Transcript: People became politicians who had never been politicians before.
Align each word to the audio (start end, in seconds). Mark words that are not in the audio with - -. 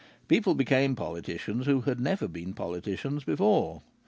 People 0.27 0.55
became 0.55 0.95
politicians 0.95 1.67
who 1.67 1.81
had 1.81 1.99
never 1.99 2.27
been 2.27 2.55
politicians 2.55 3.23
before. 3.23 3.83